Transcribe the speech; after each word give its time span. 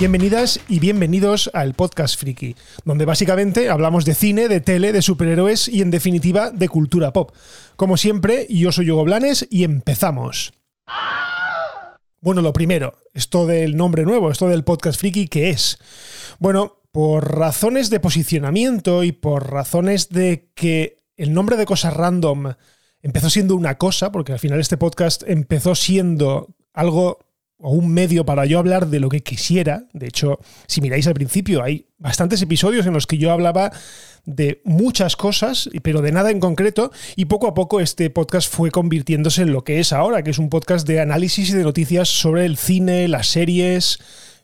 Bienvenidas 0.00 0.60
y 0.66 0.80
bienvenidos 0.80 1.50
al 1.52 1.74
Podcast 1.74 2.18
Friki, 2.18 2.56
donde 2.86 3.04
básicamente 3.04 3.68
hablamos 3.68 4.06
de 4.06 4.14
cine, 4.14 4.48
de 4.48 4.62
tele, 4.62 4.94
de 4.94 5.02
superhéroes 5.02 5.68
y 5.68 5.82
en 5.82 5.90
definitiva 5.90 6.50
de 6.50 6.70
cultura 6.70 7.12
pop. 7.12 7.32
Como 7.76 7.98
siempre, 7.98 8.46
yo 8.48 8.72
soy 8.72 8.90
Hugo 8.90 9.04
Blanes 9.04 9.46
y 9.50 9.62
empezamos. 9.62 10.54
Bueno, 12.22 12.40
lo 12.40 12.54
primero, 12.54 12.94
esto 13.12 13.44
del 13.44 13.76
nombre 13.76 14.04
nuevo, 14.04 14.30
esto 14.30 14.48
del 14.48 14.64
Podcast 14.64 14.98
Friki, 14.98 15.28
¿qué 15.28 15.50
es? 15.50 15.76
Bueno, 16.38 16.78
por 16.92 17.36
razones 17.36 17.90
de 17.90 18.00
posicionamiento 18.00 19.04
y 19.04 19.12
por 19.12 19.50
razones 19.50 20.08
de 20.08 20.50
que 20.54 20.96
el 21.18 21.34
nombre 21.34 21.58
de 21.58 21.66
cosas 21.66 21.92
random 21.92 22.54
empezó 23.02 23.28
siendo 23.28 23.54
una 23.54 23.76
cosa, 23.76 24.10
porque 24.10 24.32
al 24.32 24.38
final 24.38 24.60
este 24.60 24.78
podcast 24.78 25.24
empezó 25.26 25.74
siendo 25.74 26.56
algo 26.72 27.18
o 27.60 27.70
un 27.70 27.92
medio 27.92 28.24
para 28.24 28.46
yo 28.46 28.58
hablar 28.58 28.88
de 28.88 29.00
lo 29.00 29.08
que 29.08 29.22
quisiera. 29.22 29.84
De 29.92 30.06
hecho, 30.06 30.38
si 30.66 30.80
miráis 30.80 31.06
al 31.06 31.14
principio, 31.14 31.62
hay 31.62 31.86
bastantes 31.98 32.40
episodios 32.42 32.86
en 32.86 32.92
los 32.92 33.06
que 33.06 33.18
yo 33.18 33.30
hablaba 33.30 33.70
de 34.24 34.60
muchas 34.64 35.16
cosas, 35.16 35.68
pero 35.82 36.02
de 36.02 36.12
nada 36.12 36.30
en 36.30 36.40
concreto, 36.40 36.90
y 37.16 37.26
poco 37.26 37.46
a 37.46 37.54
poco 37.54 37.80
este 37.80 38.10
podcast 38.10 38.52
fue 38.52 38.70
convirtiéndose 38.70 39.42
en 39.42 39.52
lo 39.52 39.64
que 39.64 39.80
es 39.80 39.92
ahora, 39.92 40.22
que 40.22 40.30
es 40.30 40.38
un 40.38 40.50
podcast 40.50 40.86
de 40.86 41.00
análisis 41.00 41.50
y 41.50 41.54
de 41.54 41.64
noticias 41.64 42.08
sobre 42.08 42.44
el 42.44 42.56
cine, 42.56 43.08
las 43.08 43.28
series, 43.28 43.98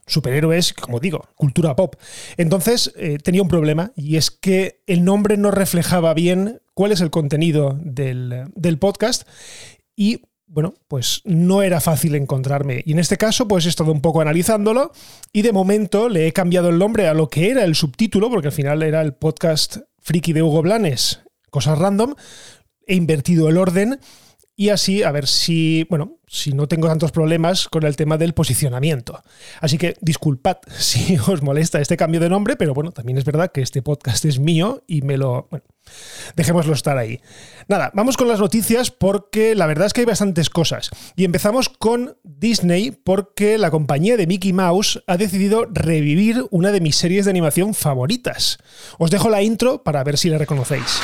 superhéroes, 0.06 0.73
como 0.73 1.01
digo, 1.01 1.28
cultura 1.34 1.77
pop. 1.77 1.97
Entonces 2.37 2.92
eh, 2.97 3.19
tenía 3.23 3.42
un 3.42 3.48
problema, 3.48 3.92
y 3.97 4.17
es 4.17 4.30
que 4.30 4.83
el 4.87 5.05
nombre 5.05 5.37
no 5.37 5.51
reflejaba 5.51 6.14
bien 6.14 6.61
cuál 6.75 6.92
es 6.92 7.01
el 7.01 7.11
contenido 7.11 7.78
del, 7.83 8.45
del 8.55 8.78
podcast, 8.78 9.28
y 9.95 10.23
bueno, 10.47 10.75
pues 10.89 11.22
no 11.25 11.62
era 11.62 11.80
fácil 11.80 12.14
encontrarme. 12.14 12.83
Y 12.84 12.92
en 12.92 12.98
este 12.98 13.16
caso, 13.16 13.48
pues 13.48 13.66
he 13.66 13.69
estado 13.69 13.92
un 13.92 14.00
poco 14.00 14.20
analizándolo 14.20 14.92
y 15.33 15.42
de 15.42 15.52
momento 15.52 16.08
le 16.08 16.27
he 16.27 16.33
cambiado 16.33 16.69
el 16.69 16.78
nombre 16.78 17.08
a 17.08 17.14
lo 17.14 17.28
que 17.28 17.50
era 17.50 17.64
el 17.64 17.75
subtítulo, 17.75 18.30
porque 18.30 18.48
al 18.48 18.52
final 18.52 18.83
era 18.83 19.02
el 19.02 19.14
podcast 19.14 19.78
friki 20.00 20.33
de 20.33 20.42
Hugo 20.42 20.62
Blanes, 20.62 21.20
cosas 21.50 21.78
random. 21.78 22.14
He 22.86 22.94
invertido 22.94 23.48
el 23.48 23.58
orden 23.58 23.98
y 24.56 24.70
así 24.70 25.02
a 25.02 25.12
ver 25.12 25.26
si, 25.26 25.86
bueno, 25.90 26.18
si 26.26 26.52
no 26.52 26.66
tengo 26.66 26.88
tantos 26.88 27.12
problemas 27.12 27.68
con 27.68 27.84
el 27.84 27.94
tema 27.94 28.16
del 28.16 28.32
posicionamiento. 28.32 29.22
Así 29.60 29.76
que 29.78 29.96
disculpad 30.00 30.56
si 30.78 31.18
os 31.18 31.42
molesta 31.42 31.80
este 31.80 31.96
cambio 31.96 32.20
de 32.20 32.30
nombre, 32.30 32.56
pero 32.56 32.74
bueno, 32.74 32.90
también 32.90 33.18
es 33.18 33.24
verdad 33.24 33.52
que 33.52 33.60
este 33.60 33.82
podcast 33.82 34.24
es 34.24 34.38
mío 34.38 34.82
y 34.86 35.02
me 35.02 35.18
lo... 35.18 35.46
Bueno, 35.50 35.64
dejémoslo 36.34 36.72
estar 36.72 36.96
ahí. 36.98 37.20
Nada, 37.68 37.90
vamos 37.94 38.16
con 38.16 38.28
las 38.28 38.40
noticias 38.40 38.90
porque 38.90 39.54
la 39.54 39.66
verdad 39.66 39.86
es 39.86 39.92
que 39.92 40.00
hay 40.00 40.06
bastantes 40.06 40.50
cosas. 40.50 40.90
Y 41.16 41.24
empezamos 41.24 41.68
con 41.68 42.16
Disney 42.24 42.90
porque 42.90 43.58
la 43.58 43.70
compañía 43.70 44.16
de 44.16 44.27
Mickey 44.27 44.52
Mouse 44.52 45.02
ha 45.06 45.16
decidido 45.16 45.66
revivir 45.70 46.46
una 46.50 46.72
de 46.72 46.80
mis 46.80 46.96
series 46.96 47.27
de 47.27 47.30
animación 47.30 47.74
favoritas. 47.74 48.58
Os 48.98 49.10
dejo 49.10 49.28
la 49.30 49.42
intro 49.42 49.84
para 49.84 50.02
ver 50.02 50.16
si 50.16 50.30
la 50.30 50.38
reconocéis. 50.38 51.00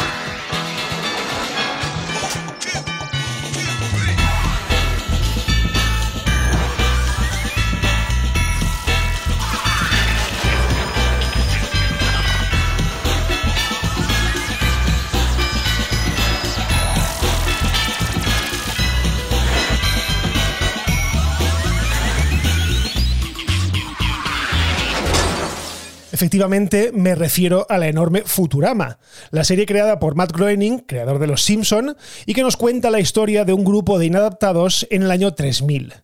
Efectivamente, 26.22 26.92
me 26.94 27.16
refiero 27.16 27.66
a 27.68 27.78
la 27.78 27.88
enorme 27.88 28.22
Futurama, 28.24 29.00
la 29.32 29.42
serie 29.42 29.66
creada 29.66 29.98
por 29.98 30.14
Matt 30.14 30.30
Groening, 30.30 30.78
creador 30.78 31.18
de 31.18 31.26
Los 31.26 31.42
Simpson, 31.42 31.96
y 32.26 32.32
que 32.32 32.42
nos 32.42 32.56
cuenta 32.56 32.90
la 32.90 33.00
historia 33.00 33.44
de 33.44 33.52
un 33.52 33.64
grupo 33.64 33.98
de 33.98 34.06
inadaptados 34.06 34.86
en 34.90 35.02
el 35.02 35.10
año 35.10 35.34
3000. 35.34 35.94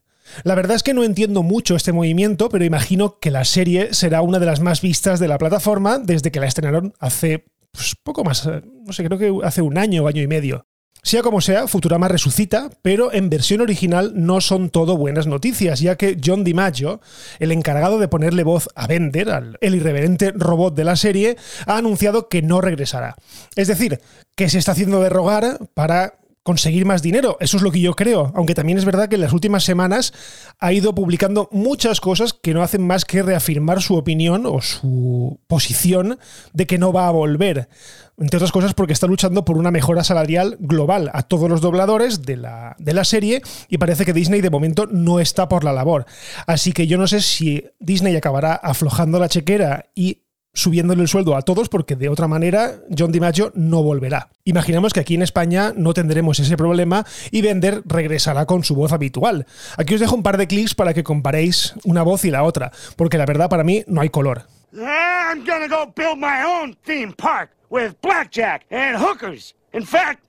La 0.43 0.57
verdad 0.57 0.75
es 0.75 0.83
que 0.83 0.93
no 0.93 1.05
entiendo 1.05 1.45
mucho 1.45 1.77
este 1.77 1.93
movimiento, 1.93 2.49
pero 2.49 2.65
imagino 2.65 3.21
que 3.21 3.31
la 3.31 3.45
serie 3.45 3.95
será 3.95 4.21
una 4.21 4.41
de 4.41 4.47
las 4.47 4.59
más 4.59 4.81
vistas 4.81 5.21
de 5.21 5.29
la 5.29 5.39
plataforma 5.39 6.01
desde 6.01 6.33
que 6.33 6.41
la 6.41 6.49
estrenaron 6.49 6.95
hace 6.99 7.45
pues, 7.71 7.95
poco 8.03 8.25
más, 8.25 8.45
no 8.45 8.93
sé, 8.93 9.05
creo 9.05 9.19
que 9.21 9.47
hace 9.47 9.63
un 9.63 9.79
año 9.79 10.03
o 10.03 10.09
año 10.09 10.23
y 10.23 10.27
medio. 10.27 10.67
Sea 11.09 11.23
como 11.23 11.41
sea, 11.41 11.67
Futurama 11.69 12.07
resucita, 12.07 12.69
pero 12.83 13.15
en 13.15 13.31
versión 13.31 13.63
original 13.63 14.13
no 14.15 14.43
son 14.43 14.69
todo 14.69 14.99
buenas 14.99 15.27
noticias, 15.27 15.81
ya 15.81 15.97
que 15.97 16.19
John 16.23 16.45
DiMaggio, 16.45 17.01
el 17.39 17.51
encargado 17.51 17.99
de 17.99 18.09
ponerle 18.09 18.43
voz 18.43 18.69
a 18.75 18.87
Bender, 18.87 19.31
al, 19.31 19.57
el 19.63 19.75
irreverente 19.75 20.33
robot 20.33 20.75
de 20.75 20.85
la 20.85 20.97
serie, 20.97 21.39
ha 21.65 21.79
anunciado 21.79 22.29
que 22.29 22.43
no 22.43 22.61
regresará. 22.61 23.17
Es 23.57 23.69
decir, 23.69 24.01
que 24.37 24.51
se 24.51 24.59
está 24.59 24.73
haciendo 24.73 25.01
de 25.01 25.09
rogar 25.09 25.59
para 25.73 26.18
conseguir 26.49 26.87
más 26.87 27.03
dinero. 27.03 27.37
Eso 27.41 27.59
es 27.59 27.63
lo 27.63 27.71
que 27.71 27.79
yo 27.79 27.93
creo. 27.93 28.33
Aunque 28.35 28.55
también 28.55 28.79
es 28.79 28.87
verdad 28.87 29.11
que 29.11 29.17
en 29.17 29.21
las 29.21 29.35
últimas 29.35 29.65
semanas 29.65 30.15
ha 30.59 30.73
ido 30.73 30.95
publicando 30.95 31.51
muchas 31.53 32.01
cosas 32.01 32.33
que 32.33 32.55
no 32.55 32.63
hacen 32.63 32.87
más 32.87 33.05
que 33.05 33.23
reafirmar 33.23 33.83
su 33.83 33.97
opinión 33.97 34.47
o 34.47 34.63
su 34.63 35.41
posición 35.47 36.19
de 36.55 36.67
que 36.67 36.79
no 36.79 36.91
va 36.91 37.07
a 37.07 37.11
volver. 37.11 37.69
Entre 38.17 38.39
otras 38.39 38.51
cosas 38.51 38.73
porque 38.73 38.95
está 38.95 39.07
luchando 39.07 39.45
por 39.45 39.59
una 39.59 39.71
mejora 39.71 40.05
salarial 40.05 40.57
global 40.59 41.11
a 41.13 41.25
todos 41.25 41.51
los 41.51 41.61
dobladores 41.61 42.23
de 42.23 42.39
la, 42.39 42.77
de 42.79 42.95
la 42.95 43.05
serie 43.05 43.43
y 43.69 43.77
parece 43.77 44.07
que 44.07 44.15
Disney 44.15 44.41
de 44.41 44.49
momento 44.49 44.87
no 44.87 45.21
está 45.21 45.51
por 45.51 45.65
la 45.65 45.75
labor. 45.75 46.07
Así 46.47 46.73
que 46.73 46.87
yo 46.87 46.97
no 46.97 47.07
sé 47.07 47.21
si 47.21 47.63
Disney 47.79 48.17
acabará 48.17 48.55
aflojando 48.55 49.21
la 49.21 49.29
chequera 49.29 49.91
y 49.95 50.23
subiéndole 50.59 51.03
el 51.03 51.09
sueldo 51.09 51.37
a 51.37 51.43
todos 51.43 51.69
porque 51.69 51.95
de 51.95 52.09
otra 52.09 52.27
manera 52.27 52.81
John 52.97 53.13
DiMaggio 53.13 53.53
no 53.55 53.83
volverá. 53.83 54.31
Imaginamos 54.45 54.93
que 54.93 55.01
aquí 55.01 55.15
en 55.15 55.23
España 55.23 55.73
no 55.77 55.95
tendremos 55.95 56.41
ese 56.41 56.57
problema 56.57 57.07
y 57.31 57.43
Bender 57.43 57.83
regresará 57.87 58.45
con 58.45 58.65
su 58.65 58.75
voz 58.75 58.93
habitual. 58.93 59.47
Aquí 59.77 59.95
os 59.95 60.01
dejo 60.01 60.17
un 60.17 60.23
par 60.23 60.37
de 60.37 60.49
clics 60.49 60.75
para 60.75 60.95
que 60.95 61.05
comparéis 61.05 61.75
una 61.85 62.03
voz 62.03 62.25
y 62.25 62.31
la 62.31 62.43
otra, 62.43 62.73
porque 62.97 63.19
la 63.19 63.27
verdad 63.27 63.49
para 63.49 63.65
mí 63.65 63.85
no 63.87 64.01
hay 64.01 64.11
color. 64.11 64.47
I'm 64.73 65.45
gonna 65.45 65.69
go 65.69 65.93
build 65.95 66.19
my 66.19 66.43
own 66.45 66.77
theme 66.85 67.13
park 67.13 67.51
with 67.71 67.95
blackjack 68.03 68.67
and 68.71 68.97
hookers. 68.97 69.55
In 69.73 69.87
fact, 69.87 70.25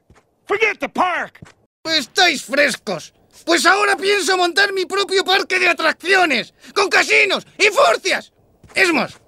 forget 0.46 0.80
the 0.80 0.90
park. 0.90 1.40
Estáis 1.84 2.44
frescos. 2.44 3.14
Pues 3.46 3.66
ahora 3.66 3.96
pienso 3.96 4.38
montar 4.38 4.74
mi 4.74 4.86
propio 4.86 5.24
parque 5.24 5.60
de 5.60 5.70
atracciones, 5.70 6.54
con 6.76 6.90
casinos 6.90 7.48
y 7.58 7.70
furcias. 7.72 8.32
Es 8.76 8.94
más, 8.94 9.20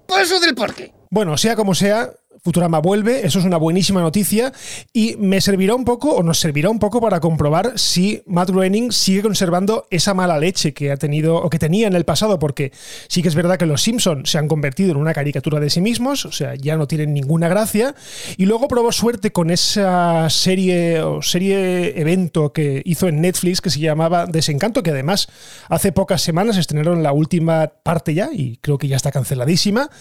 Bueno, 1.10 1.38
sea 1.38 1.56
como 1.56 1.76
sea, 1.76 2.12
Futurama 2.44 2.80
vuelve, 2.80 3.24
eso 3.24 3.38
es 3.38 3.46
una 3.46 3.58
buenísima 3.58 4.02
noticia 4.02 4.52
y 4.92 5.16
me 5.18 5.40
servirá 5.42 5.76
un 5.76 5.86
poco 5.86 6.16
o 6.16 6.24
nos 6.24 6.40
servirá 6.40 6.72
un 6.72 6.80
poco 6.80 7.00
para 7.00 7.20
comprobar 7.20 7.78
si 7.78 8.24
Matt 8.26 8.50
Groening 8.50 8.92
sigue 8.92 9.22
conservando 9.22 9.86
esa 9.92 10.16
mala 10.16 10.40
leche 10.40 10.74
que 10.74 10.92
ha 10.92 10.98
tenido 10.98 11.36
o 11.36 11.52
que 11.52 11.60
tenía 11.60 11.86
en 11.86 11.94
el 11.94 12.04
pasado, 12.04 12.40
porque 12.40 12.72
sí 13.08 13.22
que 13.22 13.28
es 13.28 13.36
verdad 13.36 13.60
que 13.60 13.68
los 13.68 13.84
Simpsons 13.84 14.28
se 14.28 14.40
han 14.40 14.48
convertido 14.48 14.90
en 14.90 14.98
una 14.98 15.14
caricatura 15.14 15.60
de 15.60 15.70
sí 15.70 15.82
mismos, 15.82 16.26
o 16.26 16.32
sea, 16.32 16.56
ya 16.56 16.78
no 16.78 16.88
tienen 16.88 17.14
ninguna 17.14 17.48
gracia 17.48 17.94
y 18.38 18.48
luego 18.48 18.68
probó 18.68 18.92
suerte 18.92 19.32
con 19.32 19.52
esa 19.52 20.28
serie 20.32 21.04
o 21.04 21.22
serie 21.22 22.02
evento 22.02 22.54
que 22.54 22.82
hizo 22.86 23.08
en 23.08 23.22
Netflix 23.22 23.62
que 23.62 23.70
se 23.70 23.80
llamaba 23.80 24.26
Desencanto, 24.26 24.82
que 24.82 24.90
además 24.90 25.28
hace 25.70 25.92
pocas 25.92 26.24
semanas 26.24 26.58
estrenaron 26.58 27.04
la 27.04 27.14
última 27.14 27.72
parte 27.84 28.16
ya 28.16 28.30
y 28.34 28.58
creo 28.62 28.80
que 28.80 28.88
ya 28.88 28.96
está 28.96 29.12
canceladísima. 29.12 29.92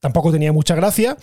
Tampoco 0.00 0.32
tenía 0.32 0.52
mucha 0.52 0.74
gracia. 0.74 1.16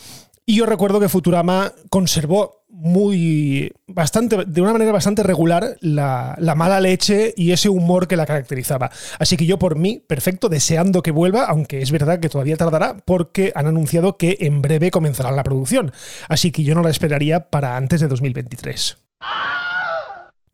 Y 0.50 0.56
yo 0.56 0.66
recuerdo 0.66 1.02
que 1.02 1.10
Futurama 1.10 1.74
conservó 1.90 2.64
muy 2.70 3.74
bastante 3.86 4.46
de 4.46 4.62
una 4.62 4.72
manera 4.72 4.94
bastante 4.94 5.22
regular 5.22 5.76
la, 5.82 6.38
la, 6.40 6.56
mala 6.56 6.80
leche 6.80 7.34
y 7.36 7.52
ese 7.52 7.68
humor 7.68 8.08
que 8.08 8.16
la 8.16 8.26
caracterizaba. 8.26 8.90
Así 9.20 9.36
que 9.36 9.46
yo 9.46 9.60
por 9.60 9.76
mí, 9.76 10.02
perfecto, 10.08 10.48
deseando 10.48 11.04
que 11.04 11.12
vuelva, 11.12 11.44
aunque 11.44 11.82
es 11.82 11.92
verdad 11.92 12.22
que 12.22 12.30
todavía 12.30 12.56
tardará 12.56 12.96
porque 13.04 13.52
han 13.56 13.68
anunciado 13.68 14.16
que 14.16 14.38
en 14.40 14.62
breve 14.62 14.90
comenzará 14.90 15.34
la 15.34 15.44
producción. 15.44 15.92
Así 16.30 16.54
que 16.54 16.64
yo 16.64 16.76
no 16.76 16.82
la 16.82 16.92
esperaría 16.92 17.50
para 17.50 17.76
antes 17.76 18.00
de 18.00 18.08
2023. 18.08 18.98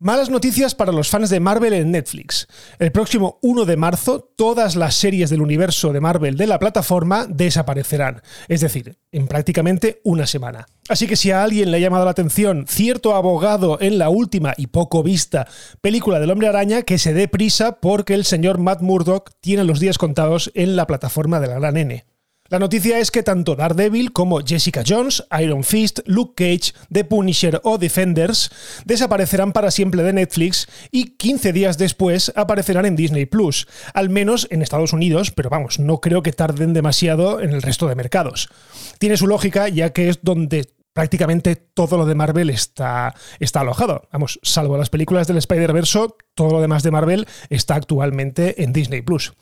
Malas 0.00 0.28
noticias 0.28 0.74
para 0.74 0.90
los 0.90 1.08
fans 1.08 1.30
de 1.30 1.38
Marvel 1.38 1.72
en 1.72 1.92
Netflix. 1.92 2.48
El 2.80 2.90
próximo 2.90 3.38
1 3.42 3.64
de 3.64 3.76
marzo, 3.76 4.28
todas 4.36 4.74
las 4.74 4.96
series 4.96 5.30
del 5.30 5.40
universo 5.40 5.92
de 5.92 6.00
Marvel 6.00 6.36
de 6.36 6.48
la 6.48 6.58
plataforma 6.58 7.26
desaparecerán, 7.28 8.20
es 8.48 8.60
decir, 8.60 8.98
en 9.12 9.28
prácticamente 9.28 10.00
una 10.02 10.26
semana. 10.26 10.66
Así 10.88 11.06
que 11.06 11.14
si 11.14 11.30
a 11.30 11.44
alguien 11.44 11.70
le 11.70 11.76
ha 11.76 11.80
llamado 11.80 12.04
la 12.04 12.10
atención 12.10 12.66
cierto 12.68 13.14
abogado 13.14 13.78
en 13.80 13.98
la 13.98 14.08
última 14.08 14.52
y 14.56 14.66
poco 14.66 15.04
vista 15.04 15.46
película 15.80 16.18
del 16.18 16.32
Hombre 16.32 16.48
Araña, 16.48 16.82
que 16.82 16.98
se 16.98 17.14
dé 17.14 17.28
prisa 17.28 17.80
porque 17.80 18.14
el 18.14 18.24
señor 18.24 18.58
Matt 18.58 18.82
Murdock 18.82 19.30
tiene 19.40 19.62
los 19.62 19.78
días 19.78 19.96
contados 19.96 20.50
en 20.54 20.74
la 20.74 20.88
plataforma 20.88 21.38
de 21.38 21.46
la 21.46 21.60
gran 21.60 21.76
N. 21.76 22.04
La 22.50 22.58
noticia 22.58 22.98
es 22.98 23.10
que 23.10 23.22
tanto 23.22 23.56
Daredevil 23.56 24.12
como 24.12 24.40
Jessica 24.44 24.82
Jones, 24.86 25.24
Iron 25.40 25.64
Fist, 25.64 26.00
Luke 26.04 26.34
Cage, 26.36 26.74
The 26.92 27.04
Punisher 27.04 27.58
o 27.64 27.78
Defenders 27.78 28.50
desaparecerán 28.84 29.54
para 29.54 29.70
siempre 29.70 30.02
de 30.02 30.12
Netflix 30.12 30.68
y 30.90 31.16
15 31.16 31.54
días 31.54 31.78
después 31.78 32.30
aparecerán 32.36 32.84
en 32.84 32.96
Disney 32.96 33.24
Plus, 33.24 33.66
al 33.94 34.10
menos 34.10 34.46
en 34.50 34.60
Estados 34.60 34.92
Unidos, 34.92 35.30
pero 35.30 35.48
vamos, 35.48 35.78
no 35.78 36.02
creo 36.02 36.22
que 36.22 36.32
tarden 36.32 36.74
demasiado 36.74 37.40
en 37.40 37.54
el 37.54 37.62
resto 37.62 37.88
de 37.88 37.94
mercados. 37.94 38.50
Tiene 38.98 39.16
su 39.16 39.26
lógica 39.26 39.70
ya 39.70 39.94
que 39.94 40.10
es 40.10 40.18
donde 40.20 40.66
prácticamente 40.94 41.56
todo 41.56 41.98
lo 41.98 42.06
de 42.06 42.14
Marvel 42.14 42.48
está, 42.48 43.14
está 43.40 43.60
alojado. 43.60 44.08
Vamos, 44.12 44.40
salvo 44.42 44.78
las 44.78 44.88
películas 44.88 45.26
del 45.26 45.36
Spider-Verse, 45.36 46.06
todo 46.34 46.50
lo 46.50 46.60
demás 46.62 46.82
de 46.82 46.90
Marvel 46.90 47.26
está 47.50 47.74
actualmente 47.74 48.62
en 48.62 48.72
Disney 48.72 49.02
Plus. 49.02 49.34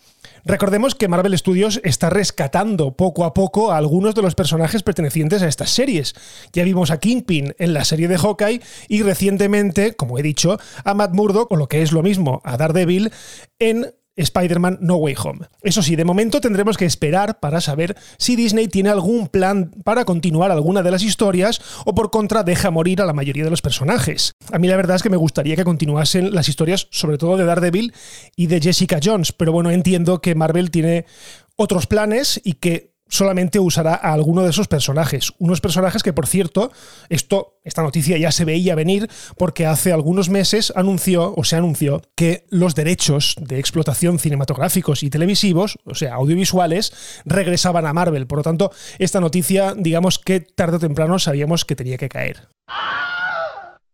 Recordemos 0.44 0.94
que 0.96 1.08
Marvel 1.08 1.38
Studios 1.38 1.80
está 1.84 2.10
rescatando 2.10 2.96
poco 2.96 3.24
a 3.24 3.34
poco 3.34 3.70
a 3.70 3.76
algunos 3.76 4.14
de 4.14 4.22
los 4.22 4.34
personajes 4.34 4.82
pertenecientes 4.82 5.42
a 5.42 5.48
estas 5.48 5.70
series. 5.70 6.14
Ya 6.52 6.64
vimos 6.64 6.90
a 6.90 6.98
Kingpin 6.98 7.54
en 7.58 7.74
la 7.74 7.84
serie 7.84 8.08
de 8.08 8.18
Hawkeye 8.18 8.60
y 8.88 9.02
recientemente, 9.02 9.94
como 9.94 10.18
he 10.18 10.22
dicho, 10.22 10.58
a 10.84 10.94
Matt 10.94 11.12
Murdock, 11.12 11.52
o 11.52 11.56
lo 11.56 11.68
que 11.68 11.82
es 11.82 11.92
lo 11.92 12.02
mismo, 12.02 12.40
a 12.44 12.56
Daredevil, 12.56 13.12
en 13.58 13.94
Spider-Man 14.16 14.78
No 14.80 14.96
Way 14.96 15.14
Home. 15.24 15.46
Eso 15.62 15.82
sí, 15.82 15.96
de 15.96 16.04
momento 16.04 16.40
tendremos 16.40 16.76
que 16.76 16.84
esperar 16.84 17.40
para 17.40 17.60
saber 17.60 17.96
si 18.18 18.36
Disney 18.36 18.68
tiene 18.68 18.90
algún 18.90 19.28
plan 19.28 19.70
para 19.84 20.04
continuar 20.04 20.50
alguna 20.50 20.82
de 20.82 20.90
las 20.90 21.02
historias 21.02 21.60
o 21.84 21.94
por 21.94 22.10
contra 22.10 22.42
deja 22.42 22.70
morir 22.70 23.00
a 23.00 23.06
la 23.06 23.12
mayoría 23.12 23.44
de 23.44 23.50
los 23.50 23.62
personajes. 23.62 24.32
A 24.52 24.58
mí 24.58 24.68
la 24.68 24.76
verdad 24.76 24.96
es 24.96 25.02
que 25.02 25.10
me 25.10 25.16
gustaría 25.16 25.56
que 25.56 25.64
continuasen 25.64 26.34
las 26.34 26.48
historias 26.48 26.88
sobre 26.90 27.18
todo 27.18 27.36
de 27.36 27.44
Daredevil 27.44 27.92
y 28.36 28.46
de 28.46 28.60
Jessica 28.60 29.00
Jones, 29.02 29.32
pero 29.32 29.52
bueno, 29.52 29.70
entiendo 29.70 30.20
que 30.20 30.34
Marvel 30.34 30.70
tiene 30.70 31.06
otros 31.56 31.86
planes 31.86 32.40
y 32.44 32.54
que 32.54 32.91
solamente 33.12 33.60
usará 33.60 33.94
a 33.94 34.14
alguno 34.14 34.42
de 34.42 34.50
esos 34.50 34.68
personajes. 34.68 35.34
Unos 35.38 35.60
personajes 35.60 36.02
que, 36.02 36.14
por 36.14 36.26
cierto, 36.26 36.72
esto, 37.10 37.58
esta 37.62 37.82
noticia 37.82 38.16
ya 38.16 38.32
se 38.32 38.46
veía 38.46 38.74
venir 38.74 39.08
porque 39.36 39.66
hace 39.66 39.92
algunos 39.92 40.30
meses 40.30 40.72
anunció 40.74 41.34
o 41.36 41.44
se 41.44 41.56
anunció 41.56 42.00
que 42.16 42.46
los 42.48 42.74
derechos 42.74 43.36
de 43.38 43.58
explotación 43.58 44.18
cinematográficos 44.18 45.02
y 45.02 45.10
televisivos, 45.10 45.78
o 45.84 45.94
sea, 45.94 46.14
audiovisuales, 46.14 46.94
regresaban 47.26 47.84
a 47.84 47.92
Marvel. 47.92 48.26
Por 48.26 48.38
lo 48.38 48.44
tanto, 48.44 48.72
esta 48.98 49.20
noticia, 49.20 49.74
digamos 49.76 50.18
que 50.18 50.40
tarde 50.40 50.76
o 50.76 50.80
temprano 50.80 51.18
sabíamos 51.18 51.66
que 51.66 51.76
tenía 51.76 51.98
que 51.98 52.08
caer. 52.08 52.48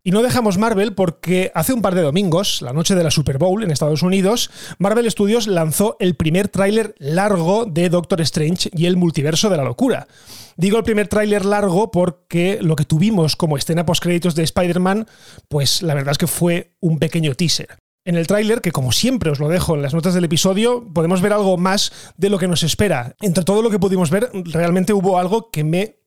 Y 0.08 0.10
no 0.10 0.22
dejamos 0.22 0.56
Marvel 0.56 0.94
porque 0.94 1.52
hace 1.54 1.74
un 1.74 1.82
par 1.82 1.94
de 1.94 2.00
domingos, 2.00 2.62
la 2.62 2.72
noche 2.72 2.94
de 2.94 3.04
la 3.04 3.10
Super 3.10 3.36
Bowl 3.36 3.62
en 3.62 3.70
Estados 3.70 4.02
Unidos, 4.02 4.50
Marvel 4.78 5.10
Studios 5.10 5.46
lanzó 5.46 5.98
el 6.00 6.16
primer 6.16 6.48
tráiler 6.48 6.94
largo 6.98 7.66
de 7.66 7.90
Doctor 7.90 8.22
Strange 8.22 8.70
y 8.72 8.86
el 8.86 8.96
multiverso 8.96 9.50
de 9.50 9.58
la 9.58 9.64
locura. 9.64 10.08
Digo 10.56 10.78
el 10.78 10.84
primer 10.84 11.08
tráiler 11.08 11.44
largo 11.44 11.90
porque 11.90 12.58
lo 12.62 12.74
que 12.74 12.86
tuvimos 12.86 13.36
como 13.36 13.58
escena 13.58 13.84
post-créditos 13.84 14.34
de 14.34 14.44
Spider-Man, 14.44 15.06
pues 15.46 15.82
la 15.82 15.92
verdad 15.92 16.12
es 16.12 16.18
que 16.18 16.26
fue 16.26 16.72
un 16.80 16.98
pequeño 16.98 17.34
teaser. 17.34 17.76
En 18.06 18.16
el 18.16 18.26
tráiler, 18.26 18.62
que 18.62 18.72
como 18.72 18.92
siempre 18.92 19.30
os 19.30 19.38
lo 19.38 19.50
dejo 19.50 19.74
en 19.74 19.82
las 19.82 19.92
notas 19.92 20.14
del 20.14 20.24
episodio, 20.24 20.88
podemos 20.94 21.20
ver 21.20 21.34
algo 21.34 21.58
más 21.58 21.92
de 22.16 22.30
lo 22.30 22.38
que 22.38 22.48
nos 22.48 22.62
espera. 22.62 23.14
Entre 23.20 23.44
todo 23.44 23.60
lo 23.60 23.68
que 23.68 23.78
pudimos 23.78 24.08
ver, 24.08 24.30
realmente 24.32 24.94
hubo 24.94 25.18
algo 25.18 25.50
que 25.50 25.64
me 25.64 25.97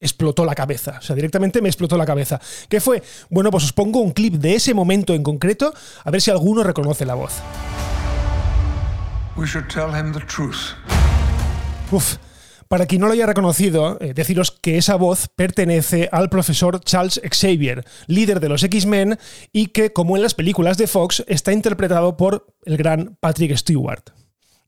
explotó 0.00 0.44
la 0.44 0.54
cabeza. 0.54 0.98
O 0.98 1.02
sea, 1.02 1.16
directamente 1.16 1.60
me 1.60 1.68
explotó 1.68 1.96
la 1.96 2.06
cabeza. 2.06 2.40
¿Qué 2.68 2.80
fue? 2.80 3.02
Bueno, 3.30 3.50
pues 3.50 3.64
os 3.64 3.72
pongo 3.72 4.00
un 4.00 4.12
clip 4.12 4.34
de 4.34 4.54
ese 4.54 4.74
momento 4.74 5.14
en 5.14 5.22
concreto, 5.22 5.72
a 6.04 6.10
ver 6.10 6.20
si 6.20 6.30
alguno 6.30 6.62
reconoce 6.62 7.04
la 7.04 7.14
voz. 7.14 7.32
Uf. 11.90 12.16
Para 12.68 12.84
quien 12.84 13.00
no 13.00 13.06
lo 13.06 13.14
haya 13.14 13.24
reconocido, 13.24 13.96
eh, 14.00 14.12
deciros 14.12 14.50
que 14.50 14.76
esa 14.76 14.96
voz 14.96 15.28
pertenece 15.34 16.10
al 16.12 16.28
profesor 16.28 16.80
Charles 16.80 17.18
Xavier, 17.24 17.82
líder 18.08 18.40
de 18.40 18.50
los 18.50 18.62
X-Men, 18.62 19.18
y 19.52 19.68
que, 19.68 19.94
como 19.94 20.16
en 20.16 20.22
las 20.22 20.34
películas 20.34 20.76
de 20.76 20.86
Fox, 20.86 21.24
está 21.28 21.54
interpretado 21.54 22.18
por 22.18 22.46
el 22.66 22.76
gran 22.76 23.16
Patrick 23.20 23.56
Stewart. 23.56 24.02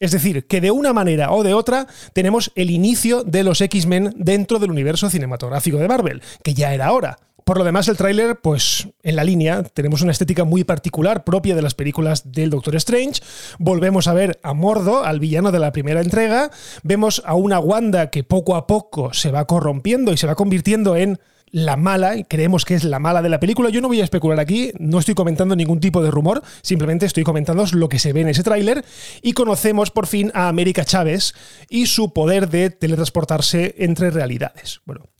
Es 0.00 0.12
decir, 0.12 0.46
que 0.46 0.62
de 0.62 0.70
una 0.70 0.94
manera 0.94 1.30
o 1.30 1.42
de 1.42 1.52
otra 1.52 1.86
tenemos 2.14 2.52
el 2.54 2.70
inicio 2.70 3.22
de 3.22 3.44
los 3.44 3.60
X-Men 3.60 4.14
dentro 4.16 4.58
del 4.58 4.70
universo 4.70 5.10
cinematográfico 5.10 5.76
de 5.76 5.88
Marvel, 5.88 6.22
que 6.42 6.54
ya 6.54 6.72
era 6.72 6.90
hora. 6.92 7.18
Por 7.44 7.58
lo 7.58 7.64
demás, 7.64 7.86
el 7.88 7.98
tráiler, 7.98 8.40
pues 8.40 8.88
en 9.02 9.16
la 9.16 9.24
línea, 9.24 9.62
tenemos 9.62 10.00
una 10.00 10.12
estética 10.12 10.44
muy 10.44 10.64
particular 10.64 11.22
propia 11.22 11.54
de 11.54 11.60
las 11.60 11.74
películas 11.74 12.32
del 12.32 12.48
Doctor 12.48 12.76
Strange. 12.76 13.20
Volvemos 13.58 14.08
a 14.08 14.14
ver 14.14 14.40
a 14.42 14.54
Mordo, 14.54 15.04
al 15.04 15.20
villano 15.20 15.52
de 15.52 15.58
la 15.58 15.72
primera 15.72 16.00
entrega. 16.00 16.50
Vemos 16.82 17.22
a 17.26 17.34
una 17.34 17.58
Wanda 17.58 18.08
que 18.08 18.24
poco 18.24 18.56
a 18.56 18.66
poco 18.66 19.12
se 19.12 19.30
va 19.30 19.46
corrompiendo 19.46 20.12
y 20.12 20.16
se 20.16 20.26
va 20.26 20.34
convirtiendo 20.34 20.96
en 20.96 21.18
la 21.52 21.76
mala, 21.76 22.16
y 22.16 22.24
creemos 22.24 22.64
que 22.64 22.74
es 22.74 22.84
la 22.84 22.98
mala 22.98 23.22
de 23.22 23.28
la 23.28 23.40
película. 23.40 23.70
Yo 23.70 23.80
no 23.80 23.88
voy 23.88 24.00
a 24.00 24.04
especular 24.04 24.40
aquí, 24.40 24.72
no 24.78 24.98
estoy 24.98 25.14
comentando 25.14 25.54
ningún 25.56 25.80
tipo 25.80 26.02
de 26.02 26.10
rumor, 26.10 26.42
simplemente 26.62 27.06
estoy 27.06 27.24
comentando 27.24 27.64
lo 27.72 27.88
que 27.88 27.98
se 27.98 28.12
ve 28.12 28.22
en 28.22 28.28
ese 28.28 28.42
tráiler 28.42 28.84
y 29.22 29.32
conocemos 29.32 29.90
por 29.90 30.06
fin 30.06 30.30
a 30.34 30.48
América 30.48 30.84
Chávez 30.84 31.34
y 31.68 31.86
su 31.86 32.12
poder 32.12 32.48
de 32.48 32.70
teletransportarse 32.70 33.74
entre 33.78 34.10
realidades. 34.10 34.80
Bueno, 34.84 35.10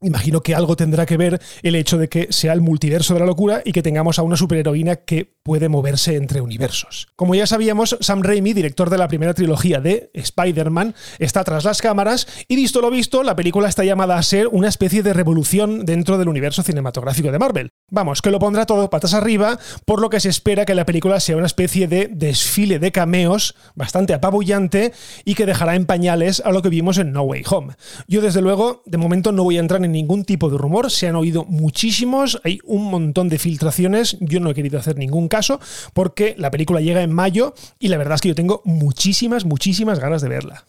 Imagino 0.00 0.42
que 0.42 0.54
algo 0.54 0.76
tendrá 0.76 1.06
que 1.06 1.16
ver 1.16 1.40
el 1.62 1.74
hecho 1.74 1.98
de 1.98 2.08
que 2.08 2.28
sea 2.30 2.52
el 2.52 2.60
multiverso 2.60 3.14
de 3.14 3.20
la 3.20 3.26
locura 3.26 3.62
y 3.64 3.72
que 3.72 3.82
tengamos 3.82 4.18
a 4.18 4.22
una 4.22 4.36
superheroína 4.36 4.96
que 4.96 5.34
puede 5.42 5.68
moverse 5.68 6.14
entre 6.14 6.40
universos. 6.40 7.08
Como 7.16 7.34
ya 7.34 7.48
sabíamos, 7.48 7.96
Sam 8.00 8.22
Raimi, 8.22 8.52
director 8.52 8.90
de 8.90 8.98
la 8.98 9.08
primera 9.08 9.34
trilogía 9.34 9.80
de 9.80 10.10
Spider-Man, 10.14 10.94
está 11.18 11.42
tras 11.42 11.64
las 11.64 11.82
cámaras 11.82 12.28
y 12.46 12.54
visto 12.54 12.80
lo 12.80 12.90
visto, 12.90 13.24
la 13.24 13.34
película 13.34 13.68
está 13.68 13.82
llamada 13.82 14.18
a 14.18 14.22
ser 14.22 14.46
una 14.48 14.68
especie 14.68 15.02
de 15.02 15.14
revolución 15.14 15.84
dentro 15.84 16.16
del 16.16 16.28
universo 16.28 16.62
cinematográfico 16.62 17.32
de 17.32 17.38
Marvel. 17.40 17.70
Vamos, 17.90 18.22
que 18.22 18.30
lo 18.30 18.38
pondrá 18.38 18.66
todo 18.66 18.90
patas 18.90 19.14
arriba, 19.14 19.58
por 19.84 20.00
lo 20.00 20.10
que 20.10 20.20
se 20.20 20.28
espera 20.28 20.64
que 20.64 20.74
la 20.74 20.86
película 20.86 21.18
sea 21.18 21.36
una 21.36 21.46
especie 21.46 21.88
de 21.88 22.08
desfile 22.08 22.78
de 22.78 22.92
cameos 22.92 23.56
bastante 23.74 24.14
apabullante 24.14 24.92
y 25.24 25.34
que 25.34 25.46
dejará 25.46 25.74
en 25.74 25.86
pañales 25.86 26.40
a 26.44 26.52
lo 26.52 26.62
que 26.62 26.68
vimos 26.68 26.98
en 26.98 27.12
No 27.12 27.22
Way 27.22 27.44
Home. 27.50 27.74
Yo 28.06 28.20
desde 28.20 28.42
luego, 28.42 28.82
de 28.84 28.98
momento 28.98 29.32
no 29.32 29.42
voy 29.42 29.56
a 29.56 29.60
entrar 29.60 29.82
en 29.82 29.87
ningún 29.92 30.24
tipo 30.24 30.50
de 30.50 30.58
rumor, 30.58 30.90
se 30.90 31.08
han 31.08 31.16
oído 31.16 31.44
muchísimos, 31.44 32.40
hay 32.44 32.60
un 32.64 32.90
montón 32.90 33.28
de 33.28 33.38
filtraciones, 33.38 34.16
yo 34.20 34.40
no 34.40 34.50
he 34.50 34.54
querido 34.54 34.78
hacer 34.78 34.96
ningún 34.96 35.28
caso 35.28 35.60
porque 35.92 36.34
la 36.38 36.50
película 36.50 36.80
llega 36.80 37.02
en 37.02 37.12
mayo 37.12 37.54
y 37.78 37.88
la 37.88 37.98
verdad 37.98 38.16
es 38.16 38.20
que 38.20 38.28
yo 38.28 38.34
tengo 38.34 38.62
muchísimas, 38.64 39.44
muchísimas 39.44 39.98
ganas 39.98 40.22
de 40.22 40.28
verla. 40.28 40.64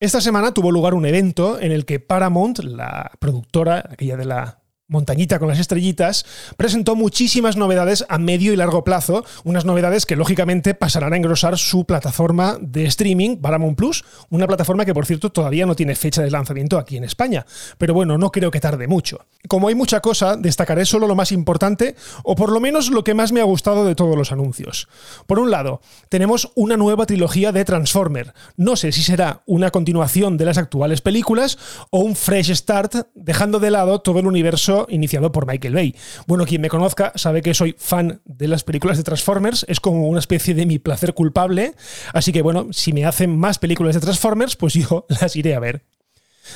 Esta 0.00 0.20
semana 0.20 0.54
tuvo 0.54 0.70
lugar 0.70 0.94
un 0.94 1.06
evento 1.06 1.58
en 1.60 1.72
el 1.72 1.84
que 1.84 1.98
Paramount, 1.98 2.60
la 2.60 3.10
productora, 3.18 3.84
aquella 3.90 4.16
de 4.16 4.24
la 4.24 4.60
montañita 4.88 5.38
con 5.38 5.48
las 5.48 5.58
estrellitas, 5.58 6.24
presentó 6.56 6.96
muchísimas 6.96 7.56
novedades 7.58 8.06
a 8.08 8.18
medio 8.18 8.54
y 8.54 8.56
largo 8.56 8.84
plazo, 8.84 9.22
unas 9.44 9.66
novedades 9.66 10.06
que 10.06 10.16
lógicamente 10.16 10.74
pasarán 10.74 11.12
a 11.12 11.16
engrosar 11.18 11.58
su 11.58 11.84
plataforma 11.84 12.56
de 12.58 12.86
streaming, 12.86 13.36
Paramount 13.36 13.76
Plus, 13.76 14.04
una 14.30 14.46
plataforma 14.46 14.86
que 14.86 14.94
por 14.94 15.04
cierto 15.04 15.30
todavía 15.30 15.66
no 15.66 15.76
tiene 15.76 15.94
fecha 15.94 16.22
de 16.22 16.30
lanzamiento 16.30 16.78
aquí 16.78 16.96
en 16.96 17.04
España, 17.04 17.44
pero 17.76 17.92
bueno, 17.92 18.16
no 18.16 18.32
creo 18.32 18.50
que 18.50 18.60
tarde 18.60 18.88
mucho. 18.88 19.26
Como 19.46 19.68
hay 19.68 19.74
mucha 19.74 20.00
cosa, 20.00 20.36
destacaré 20.36 20.86
solo 20.86 21.06
lo 21.06 21.14
más 21.14 21.32
importante, 21.32 21.94
o 22.24 22.34
por 22.34 22.50
lo 22.50 22.58
menos 22.58 22.90
lo 22.90 23.04
que 23.04 23.12
más 23.12 23.30
me 23.30 23.40
ha 23.40 23.44
gustado 23.44 23.84
de 23.84 23.94
todos 23.94 24.16
los 24.16 24.32
anuncios. 24.32 24.88
Por 25.26 25.38
un 25.38 25.50
lado, 25.50 25.82
tenemos 26.08 26.50
una 26.54 26.78
nueva 26.78 27.04
trilogía 27.04 27.52
de 27.52 27.64
Transformer. 27.66 28.32
No 28.56 28.74
sé 28.74 28.92
si 28.92 29.02
será 29.02 29.42
una 29.44 29.70
continuación 29.70 30.38
de 30.38 30.46
las 30.46 30.56
actuales 30.56 31.02
películas 31.02 31.58
o 31.90 32.00
un 32.00 32.16
fresh 32.16 32.54
start, 32.54 33.08
dejando 33.14 33.60
de 33.60 33.70
lado 33.70 34.00
todo 34.00 34.18
el 34.20 34.26
universo 34.26 34.77
iniciado 34.88 35.32
por 35.32 35.46
Michael 35.46 35.74
Bay. 35.74 35.94
Bueno, 36.26 36.46
quien 36.46 36.60
me 36.60 36.68
conozca 36.68 37.12
sabe 37.14 37.42
que 37.42 37.54
soy 37.54 37.74
fan 37.78 38.20
de 38.24 38.48
las 38.48 38.64
películas 38.64 38.96
de 38.96 39.04
Transformers, 39.04 39.64
es 39.68 39.80
como 39.80 40.08
una 40.08 40.20
especie 40.20 40.54
de 40.54 40.66
mi 40.66 40.78
placer 40.78 41.14
culpable, 41.14 41.74
así 42.12 42.32
que 42.32 42.42
bueno, 42.42 42.68
si 42.72 42.92
me 42.92 43.04
hacen 43.04 43.36
más 43.36 43.58
películas 43.58 43.94
de 43.94 44.00
Transformers, 44.00 44.56
pues 44.56 44.74
yo 44.74 45.06
las 45.20 45.36
iré 45.36 45.54
a 45.54 45.60
ver. 45.60 45.84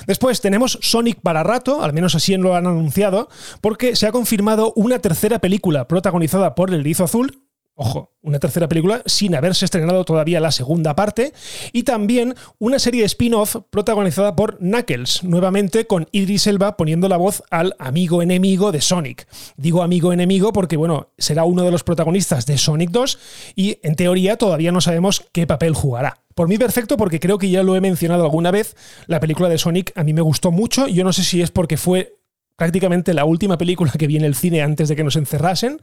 Después 0.06 0.40
tenemos 0.40 0.78
Sonic 0.80 1.20
para 1.20 1.42
rato, 1.42 1.82
al 1.82 1.92
menos 1.92 2.14
así 2.14 2.36
lo 2.36 2.56
han 2.56 2.66
anunciado, 2.66 3.28
porque 3.60 3.94
se 3.96 4.06
ha 4.06 4.12
confirmado 4.12 4.72
una 4.74 4.98
tercera 5.00 5.38
película 5.38 5.86
protagonizada 5.86 6.54
por 6.54 6.70
el 6.70 6.80
Erizo 6.80 7.04
Azul, 7.04 7.41
Ojo, 7.74 8.12
una 8.20 8.38
tercera 8.38 8.68
película 8.68 9.02
sin 9.06 9.34
haberse 9.34 9.64
estrenado 9.64 10.04
todavía 10.04 10.40
la 10.40 10.52
segunda 10.52 10.94
parte. 10.94 11.32
Y 11.72 11.84
también 11.84 12.34
una 12.58 12.78
serie 12.78 13.00
de 13.00 13.06
spin-off 13.06 13.56
protagonizada 13.70 14.36
por 14.36 14.58
Knuckles, 14.58 15.24
nuevamente 15.24 15.86
con 15.86 16.06
Idris 16.12 16.46
Elba 16.46 16.76
poniendo 16.76 17.08
la 17.08 17.16
voz 17.16 17.42
al 17.50 17.74
amigo 17.78 18.20
enemigo 18.20 18.72
de 18.72 18.82
Sonic. 18.82 19.26
Digo 19.56 19.82
amigo 19.82 20.12
enemigo 20.12 20.52
porque, 20.52 20.76
bueno, 20.76 21.08
será 21.16 21.44
uno 21.44 21.62
de 21.62 21.70
los 21.70 21.82
protagonistas 21.82 22.44
de 22.44 22.58
Sonic 22.58 22.90
2 22.90 23.18
y 23.56 23.78
en 23.82 23.96
teoría 23.96 24.36
todavía 24.36 24.70
no 24.70 24.82
sabemos 24.82 25.24
qué 25.32 25.46
papel 25.46 25.74
jugará. 25.74 26.18
Por 26.34 26.48
mí 26.48 26.58
perfecto 26.58 26.98
porque 26.98 27.20
creo 27.20 27.38
que 27.38 27.48
ya 27.48 27.62
lo 27.62 27.74
he 27.74 27.80
mencionado 27.80 28.24
alguna 28.24 28.50
vez, 28.50 28.76
la 29.06 29.18
película 29.18 29.48
de 29.48 29.58
Sonic 29.58 29.92
a 29.96 30.04
mí 30.04 30.12
me 30.12 30.22
gustó 30.22 30.50
mucho, 30.50 30.88
yo 30.88 31.04
no 31.04 31.12
sé 31.12 31.24
si 31.24 31.40
es 31.40 31.50
porque 31.50 31.76
fue 31.78 32.16
prácticamente 32.56 33.14
la 33.14 33.24
última 33.24 33.58
película 33.58 33.92
que 33.92 34.06
vi 34.06 34.16
en 34.16 34.24
el 34.24 34.34
cine 34.34 34.62
antes 34.62 34.88
de 34.88 34.96
que 34.96 35.04
nos 35.04 35.16
encerrasen, 35.16 35.80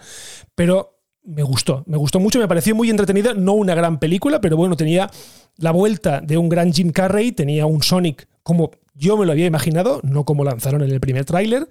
pero 0.55 0.99
me 1.24 1.44
gustó, 1.44 1.84
me 1.86 1.98
gustó 1.98 2.20
mucho, 2.20 2.40
me 2.40 2.48
pareció 2.48 2.76
muy 2.76 2.90
entretenida, 2.90 3.34
no 3.34 3.54
una 3.54 3.76
gran 3.76 4.00
película, 4.00 4.42
pero 4.42 4.58
bueno, 4.58 4.76
tenía 4.76 5.10
la 5.58 5.72
vuelta 5.72 6.22
de 6.22 6.38
un 6.38 6.50
gran 6.50 6.74
Jim 6.74 6.92
Carrey, 6.92 7.32
tenía 7.32 7.66
un 7.66 7.84
Sonic 7.84 8.28
como 8.44 8.72
yo 8.96 9.18
me 9.18 9.26
lo 9.26 9.32
había 9.32 9.46
imaginado, 9.46 10.02
no 10.04 10.26
como 10.26 10.44
lanzaron 10.44 10.82
en 10.84 10.92
el 10.92 11.00
primer 11.00 11.26
tráiler, 11.26 11.68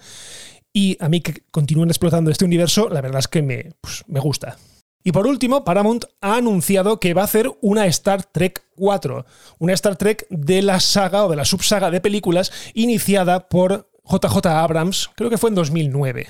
y 0.73 0.97
a 1.01 1.09
mí 1.09 1.21
que 1.21 1.43
continúen 1.51 1.89
explotando 1.89 2.31
este 2.31 2.45
universo, 2.45 2.89
la 2.89 3.01
verdad 3.01 3.21
es 3.21 3.29
que 3.29 3.43
me, 3.43 3.73
pues, 3.81 4.05
me 4.07 4.21
gusta. 4.21 4.57
Y 5.03 5.13
por 5.13 5.27
último, 5.27 5.65
Paramount 5.65 6.05
ha 6.21 6.37
anunciado 6.37 7.01
que 7.01 7.15
va 7.15 7.23
a 7.23 7.25
hacer 7.25 7.51
una 7.63 7.87
Star 7.87 8.25
Trek 8.25 8.63
4, 8.77 9.25
una 9.59 9.73
Star 9.73 9.97
Trek 9.97 10.27
de 10.29 10.63
la 10.63 10.81
saga 10.81 11.25
o 11.25 11.31
de 11.31 11.37
la 11.37 11.45
subsaga 11.45 11.91
de 11.91 12.01
películas 12.01 12.53
iniciada 12.75 13.49
por 13.49 13.91
JJ 14.05 14.47
Abrams, 14.47 15.11
creo 15.15 15.31
que 15.31 15.39
fue 15.39 15.51
en 15.51 15.57
2009. 15.57 16.27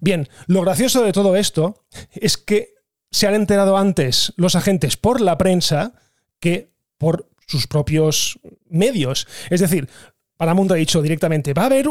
Bien, 0.00 0.28
lo 0.46 0.62
gracioso 0.62 1.02
de 1.02 1.12
todo 1.12 1.36
esto 1.36 1.84
es 2.12 2.36
que 2.36 2.74
se 3.10 3.26
han 3.26 3.34
enterado 3.34 3.76
antes 3.76 4.32
los 4.36 4.56
agentes 4.56 4.96
por 4.96 5.20
la 5.20 5.38
prensa 5.38 5.94
que 6.40 6.72
por 6.98 7.28
sus 7.46 7.66
propios 7.66 8.38
medios. 8.68 9.28
Es 9.50 9.60
decir, 9.60 9.88
Paramount 10.36 10.72
ha 10.72 10.74
dicho 10.74 11.02
directamente, 11.02 11.54
va 11.54 11.62
a 11.62 11.66
haber, 11.66 11.86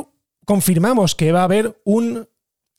confirmamos 0.46 1.16
que 1.16 1.32
va 1.32 1.42
a 1.42 1.46
haber 1.46 1.80
un 1.86 2.28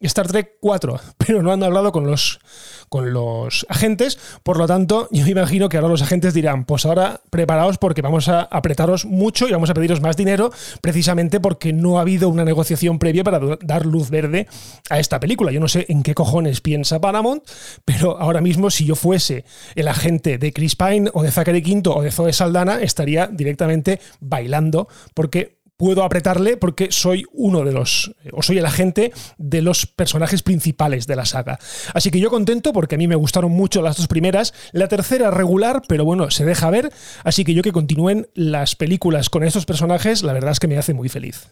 Star 0.06 0.26
Trek 0.26 0.56
4, 0.60 1.00
pero 1.18 1.42
no 1.42 1.52
han 1.52 1.62
hablado 1.62 1.92
con 1.92 2.06
los, 2.06 2.40
con 2.88 3.12
los 3.12 3.66
agentes, 3.68 4.18
por 4.42 4.58
lo 4.58 4.66
tanto 4.66 5.08
yo 5.12 5.26
imagino 5.26 5.68
que 5.68 5.76
ahora 5.76 5.88
los 5.88 6.02
agentes 6.02 6.34
dirán, 6.34 6.64
pues 6.64 6.86
ahora 6.86 7.20
preparaos 7.30 7.78
porque 7.78 8.02
vamos 8.02 8.28
a 8.28 8.42
apretaros 8.42 9.04
mucho 9.04 9.48
y 9.48 9.52
vamos 9.52 9.70
a 9.70 9.74
pediros 9.74 10.00
más 10.00 10.16
dinero, 10.16 10.52
precisamente 10.80 11.40
porque 11.40 11.72
no 11.72 11.98
ha 11.98 12.02
habido 12.02 12.28
una 12.28 12.44
negociación 12.44 12.98
previa 12.98 13.24
para 13.24 13.40
dar 13.62 13.86
luz 13.86 14.10
verde 14.10 14.46
a 14.90 14.98
esta 14.98 15.20
película. 15.20 15.52
Yo 15.52 15.60
no 15.60 15.68
sé 15.68 15.86
en 15.88 16.02
qué 16.02 16.14
cojones 16.14 16.60
piensa 16.60 17.00
Paramount, 17.00 17.44
pero 17.84 18.18
ahora 18.18 18.40
mismo 18.40 18.70
si 18.70 18.84
yo 18.84 18.94
fuese 18.94 19.44
el 19.74 19.88
agente 19.88 20.38
de 20.38 20.52
Chris 20.52 20.76
Pine 20.76 21.10
o 21.12 21.22
de 21.22 21.30
Zachary 21.30 21.62
Quinto 21.62 21.94
o 21.94 22.02
de 22.02 22.10
Zoe 22.10 22.32
Saldana, 22.32 22.80
estaría 22.80 23.26
directamente 23.26 24.00
bailando 24.20 24.88
porque 25.14 25.63
puedo 25.84 26.02
apretarle 26.02 26.56
porque 26.56 26.88
soy 26.90 27.26
uno 27.30 27.62
de 27.62 27.72
los, 27.72 28.10
o 28.32 28.42
soy 28.42 28.56
el 28.56 28.64
agente 28.64 29.12
de 29.36 29.60
los 29.60 29.84
personajes 29.84 30.42
principales 30.42 31.06
de 31.06 31.14
la 31.14 31.26
saga. 31.26 31.58
Así 31.92 32.10
que 32.10 32.20
yo 32.20 32.30
contento 32.30 32.72
porque 32.72 32.94
a 32.94 32.98
mí 32.98 33.06
me 33.06 33.16
gustaron 33.16 33.52
mucho 33.52 33.82
las 33.82 33.98
dos 33.98 34.06
primeras, 34.08 34.54
la 34.72 34.88
tercera 34.88 35.30
regular, 35.30 35.82
pero 35.86 36.06
bueno, 36.06 36.30
se 36.30 36.46
deja 36.46 36.70
ver, 36.70 36.90
así 37.22 37.44
que 37.44 37.52
yo 37.52 37.62
que 37.62 37.72
continúen 37.72 38.28
las 38.32 38.76
películas 38.76 39.28
con 39.28 39.44
estos 39.44 39.66
personajes, 39.66 40.22
la 40.22 40.32
verdad 40.32 40.52
es 40.52 40.58
que 40.58 40.68
me 40.68 40.78
hace 40.78 40.94
muy 40.94 41.10
feliz. 41.10 41.48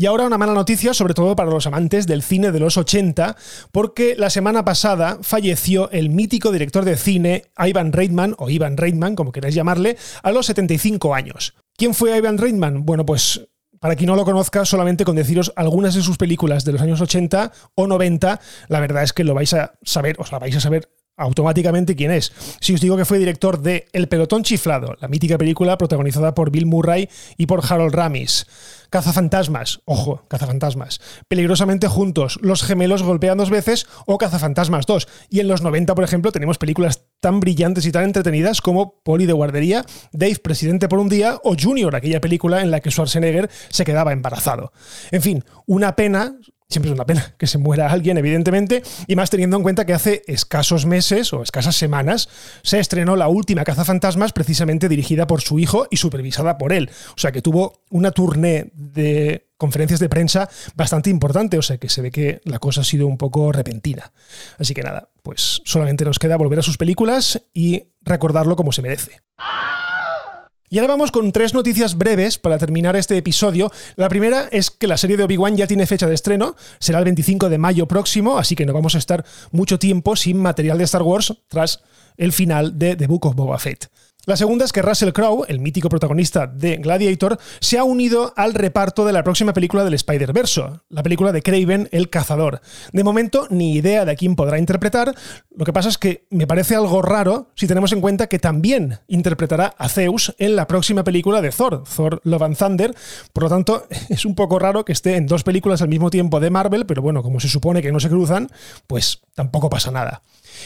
Y 0.00 0.06
ahora 0.06 0.26
una 0.26 0.38
mala 0.38 0.54
noticia, 0.54 0.94
sobre 0.94 1.12
todo 1.12 1.34
para 1.34 1.50
los 1.50 1.66
amantes 1.66 2.06
del 2.06 2.22
cine 2.22 2.52
de 2.52 2.60
los 2.60 2.76
80, 2.76 3.34
porque 3.72 4.14
la 4.16 4.30
semana 4.30 4.64
pasada 4.64 5.18
falleció 5.22 5.90
el 5.90 6.08
mítico 6.08 6.52
director 6.52 6.84
de 6.84 6.96
cine 6.96 7.46
Ivan 7.58 7.92
Reitman, 7.92 8.36
o 8.38 8.48
Ivan 8.48 8.76
Reitman, 8.76 9.16
como 9.16 9.32
queráis 9.32 9.56
llamarle, 9.56 9.96
a 10.22 10.30
los 10.30 10.46
75 10.46 11.16
años. 11.16 11.54
¿Quién 11.76 11.94
fue 11.94 12.16
Ivan 12.16 12.38
Reitman? 12.38 12.86
Bueno, 12.86 13.04
pues 13.04 13.48
para 13.80 13.96
quien 13.96 14.06
no 14.06 14.14
lo 14.14 14.24
conozca, 14.24 14.64
solamente 14.64 15.04
con 15.04 15.16
deciros 15.16 15.52
algunas 15.56 15.96
de 15.96 16.02
sus 16.02 16.16
películas 16.16 16.64
de 16.64 16.72
los 16.72 16.80
años 16.80 17.00
80 17.00 17.50
o 17.74 17.88
90, 17.88 18.40
la 18.68 18.78
verdad 18.78 19.02
es 19.02 19.12
que 19.12 19.24
lo 19.24 19.34
vais 19.34 19.52
a 19.52 19.74
saber, 19.82 20.14
o 20.20 20.24
sea, 20.24 20.38
vais 20.38 20.54
a 20.54 20.60
saber 20.60 20.88
automáticamente 21.18 21.96
quién 21.96 22.10
es. 22.10 22.32
Si 22.60 22.72
os 22.72 22.80
digo 22.80 22.96
que 22.96 23.04
fue 23.04 23.18
director 23.18 23.60
de 23.60 23.86
El 23.92 24.08
pelotón 24.08 24.44
chiflado, 24.44 24.96
la 25.00 25.08
mítica 25.08 25.36
película 25.36 25.76
protagonizada 25.76 26.34
por 26.34 26.50
Bill 26.50 26.66
Murray 26.66 27.08
y 27.36 27.46
por 27.46 27.62
Harold 27.68 27.94
Ramis. 27.94 28.46
Cazafantasmas, 28.90 29.82
ojo, 29.84 30.24
Cazafantasmas. 30.28 31.00
Peligrosamente 31.28 31.88
juntos, 31.88 32.38
Los 32.40 32.62
gemelos 32.62 33.02
golpean 33.02 33.36
dos 33.36 33.50
veces 33.50 33.86
o 34.06 34.16
Cazafantasmas 34.16 34.86
2. 34.86 35.08
Y 35.28 35.40
en 35.40 35.48
los 35.48 35.60
90, 35.60 35.94
por 35.94 36.04
ejemplo, 36.04 36.32
tenemos 36.32 36.56
películas 36.56 37.04
tan 37.20 37.40
brillantes 37.40 37.84
y 37.84 37.92
tan 37.92 38.04
entretenidas 38.04 38.62
como 38.62 38.94
Poli 39.02 39.26
de 39.26 39.32
guardería, 39.34 39.84
Dave 40.12 40.36
presidente 40.36 40.88
por 40.88 41.00
un 41.00 41.08
día 41.08 41.38
o 41.42 41.54
Junior, 41.60 41.94
aquella 41.94 42.20
película 42.20 42.62
en 42.62 42.70
la 42.70 42.80
que 42.80 42.90
Schwarzenegger 42.90 43.50
se 43.68 43.84
quedaba 43.84 44.12
embarazado. 44.12 44.72
En 45.10 45.20
fin, 45.20 45.44
una 45.66 45.96
pena 45.96 46.36
Siempre 46.70 46.90
es 46.90 46.94
una 46.94 47.06
pena 47.06 47.34
que 47.38 47.46
se 47.46 47.56
muera 47.56 47.90
alguien, 47.90 48.18
evidentemente, 48.18 48.82
y 49.06 49.16
más 49.16 49.30
teniendo 49.30 49.56
en 49.56 49.62
cuenta 49.62 49.86
que 49.86 49.94
hace 49.94 50.22
escasos 50.26 50.84
meses 50.84 51.32
o 51.32 51.42
escasas 51.42 51.74
semanas 51.76 52.28
se 52.62 52.78
estrenó 52.78 53.16
la 53.16 53.28
última 53.28 53.64
Caza 53.64 53.86
Fantasmas, 53.86 54.34
precisamente 54.34 54.86
dirigida 54.86 55.26
por 55.26 55.40
su 55.40 55.58
hijo 55.58 55.86
y 55.90 55.96
supervisada 55.96 56.58
por 56.58 56.74
él. 56.74 56.90
O 57.16 57.18
sea 57.18 57.32
que 57.32 57.40
tuvo 57.40 57.80
una 57.88 58.10
tournée 58.10 58.70
de 58.74 59.46
conferencias 59.56 59.98
de 59.98 60.10
prensa 60.10 60.50
bastante 60.74 61.08
importante, 61.08 61.56
o 61.56 61.62
sea 61.62 61.78
que 61.78 61.88
se 61.88 62.02
ve 62.02 62.10
que 62.10 62.42
la 62.44 62.58
cosa 62.58 62.82
ha 62.82 62.84
sido 62.84 63.06
un 63.06 63.16
poco 63.16 63.50
repentina. 63.50 64.12
Así 64.58 64.74
que 64.74 64.82
nada, 64.82 65.08
pues 65.22 65.62
solamente 65.64 66.04
nos 66.04 66.18
queda 66.18 66.36
volver 66.36 66.58
a 66.58 66.62
sus 66.62 66.76
películas 66.76 67.40
y 67.54 67.84
recordarlo 68.02 68.56
como 68.56 68.72
se 68.72 68.82
merece. 68.82 69.22
Y 70.70 70.78
ahora 70.78 70.92
vamos 70.92 71.10
con 71.10 71.32
tres 71.32 71.54
noticias 71.54 71.96
breves 71.96 72.36
para 72.36 72.58
terminar 72.58 72.94
este 72.94 73.16
episodio. 73.16 73.72
La 73.96 74.10
primera 74.10 74.48
es 74.52 74.70
que 74.70 74.86
la 74.86 74.98
serie 74.98 75.16
de 75.16 75.24
Obi-Wan 75.24 75.56
ya 75.56 75.66
tiene 75.66 75.86
fecha 75.86 76.06
de 76.06 76.14
estreno, 76.14 76.56
será 76.78 76.98
el 76.98 77.06
25 77.06 77.48
de 77.48 77.56
mayo 77.56 77.86
próximo, 77.86 78.38
así 78.38 78.54
que 78.54 78.66
no 78.66 78.74
vamos 78.74 78.94
a 78.94 78.98
estar 78.98 79.24
mucho 79.50 79.78
tiempo 79.78 80.14
sin 80.14 80.36
material 80.38 80.76
de 80.76 80.84
Star 80.84 81.02
Wars 81.02 81.32
tras 81.48 81.80
el 82.18 82.32
final 82.32 82.78
de 82.78 82.96
The 82.96 83.06
Book 83.06 83.26
of 83.26 83.34
Boba 83.34 83.58
Fett. 83.58 83.88
La 84.26 84.36
segunda 84.36 84.64
es 84.66 84.72
que 84.72 84.82
Russell 84.82 85.12
Crowe, 85.12 85.46
el 85.48 85.58
mítico 85.58 85.88
protagonista 85.88 86.46
de 86.46 86.76
Gladiator, 86.76 87.38
se 87.60 87.78
ha 87.78 87.84
unido 87.84 88.34
al 88.36 88.52
reparto 88.52 89.06
de 89.06 89.12
la 89.12 89.22
próxima 89.22 89.54
película 89.54 89.84
del 89.84 89.94
Spider-Verse, 89.94 90.62
la 90.90 91.02
película 91.02 91.32
de 91.32 91.40
Craven 91.40 91.88
el 91.92 92.10
Cazador. 92.10 92.60
De 92.92 93.04
momento, 93.04 93.46
ni 93.48 93.72
idea 93.72 94.04
de 94.04 94.16
quién 94.16 94.36
podrá 94.36 94.58
interpretar, 94.58 95.14
lo 95.56 95.64
que 95.64 95.72
pasa 95.72 95.88
es 95.88 95.96
que 95.96 96.26
me 96.30 96.46
parece 96.46 96.74
algo 96.74 97.00
raro 97.00 97.48
si 97.54 97.66
tenemos 97.66 97.92
en 97.92 98.02
cuenta 98.02 98.26
que 98.26 98.38
también 98.38 98.98
interpretará 99.06 99.74
a 99.78 99.88
Zeus 99.88 100.34
en 100.38 100.56
la 100.56 100.66
próxima 100.66 101.04
película 101.04 101.40
de 101.40 101.50
Thor, 101.50 101.84
Thor 101.84 102.20
Love 102.24 102.42
and 102.42 102.56
Thunder, 102.58 102.94
por 103.32 103.44
lo 103.44 103.48
tanto, 103.48 103.86
es 104.10 104.26
un 104.26 104.34
poco 104.34 104.58
raro 104.58 104.84
que 104.84 104.92
esté 104.92 105.16
en 105.16 105.26
dos 105.26 105.42
películas 105.42 105.80
al 105.80 105.88
mismo 105.88 106.10
tiempo 106.10 106.38
de 106.38 106.50
Marvel, 106.50 106.84
pero 106.84 107.00
bueno, 107.00 107.22
como 107.22 107.40
se 107.40 107.48
supone 107.48 107.80
que 107.80 107.92
no 107.92 108.00
se 108.00 108.10
cruzan, 108.10 108.50
pues 108.86 109.22
tampoco 109.34 109.70
pasa 109.70 109.90
nada. 109.90 110.22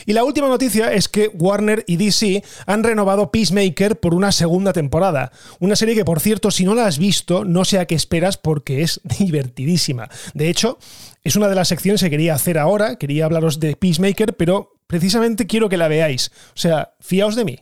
Y 0.07 0.13
la 0.13 0.25
última 0.25 0.49
noticia 0.49 0.93
es 0.93 1.09
que 1.09 1.29
Warner 1.29 1.85
y 1.87 1.97
DC 1.97 2.43
han 2.67 2.85
renovado 2.85 3.31
Peacemaker 3.31 3.99
por 3.99 4.15
una 4.15 4.33
segunda 4.33 4.73
temporada. 4.73 5.33
Una 5.61 5.77
serie 5.77 5.95
que, 5.95 6.05
por 6.05 6.21
cierto, 6.21 6.51
si 6.51 6.65
no 6.65 6.75
la 6.75 6.87
has 6.87 6.99
visto, 6.99 7.45
no 7.45 7.65
sé 7.65 7.79
a 7.79 7.87
qué 7.87 7.95
esperas 7.95 8.37
porque 8.37 8.83
es 8.83 9.01
divertidísima. 9.19 10.09
De 10.35 10.49
hecho, 10.49 10.79
es 11.25 11.37
una 11.37 11.49
de 11.49 11.55
las 11.55 11.69
secciones 11.69 12.03
que 12.03 12.11
quería 12.11 12.35
hacer 12.35 12.59
ahora. 12.59 12.97
Quería 12.97 13.25
hablaros 13.25 13.61
de 13.61 13.77
Peacemaker, 13.77 14.37
pero 14.37 14.73
precisamente 14.87 15.47
quiero 15.47 15.69
que 15.69 15.77
la 15.77 15.89
veáis. 15.89 16.31
O 16.49 16.59
sea, 16.59 16.95
fiaos 17.01 17.37
de 17.37 17.45
mí. 17.45 17.59